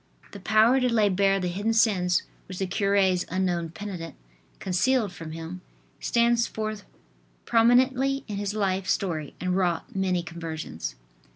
[0.31, 4.15] ""The power to lay bare the hidden sins which the cure's unknown penitent
[4.57, 5.61] concealed from him,
[5.99, 6.85] stands forth
[7.45, 10.95] prominently in his life story and wrought many conversions.